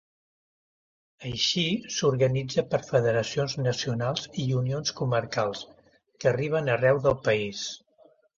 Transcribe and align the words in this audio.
Així 1.31 1.65
s'organitza 1.95 2.63
per 2.71 2.79
Federacions 2.87 3.55
Nacionals 3.65 4.25
i 4.45 4.47
Unions 4.63 4.95
Comarcals, 5.03 5.63
que 6.19 6.31
arriben 6.33 6.73
arreu 6.79 7.05
del 7.07 7.17
país. 7.31 7.63